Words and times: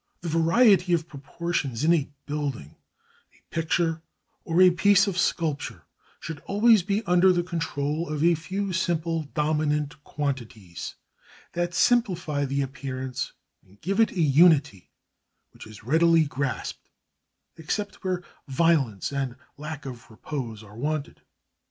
The 0.21 0.29
variety 0.29 0.93
of 0.93 1.07
proportions 1.07 1.83
in 1.83 1.93
a 1.93 2.09
building, 2.25 2.75
a 3.37 3.53
picture, 3.53 4.01
or 4.43 4.59
a 4.59 4.71
piece 4.71 5.05
of 5.05 5.15
sculpture 5.15 5.83
should 6.19 6.39
always 6.47 6.81
be 6.81 7.03
under 7.03 7.31
the 7.31 7.43
control 7.43 8.09
of 8.09 8.23
a 8.23 8.33
few 8.33 8.73
simple, 8.73 9.25
dominant 9.35 10.03
quantities 10.03 10.95
that 11.51 11.75
simplify 11.75 12.45
the 12.45 12.63
appearance 12.63 13.33
and 13.61 13.79
give 13.79 13.99
it 13.99 14.11
a 14.13 14.21
unity 14.21 14.89
which 15.51 15.67
is 15.67 15.83
readily 15.83 16.23
grasped 16.23 16.89
except 17.55 18.03
where 18.03 18.23
violence 18.47 19.13
and 19.13 19.35
lack 19.55 19.85
of 19.85 20.09
repose 20.09 20.63
are 20.63 20.75
wanted. 20.75 21.21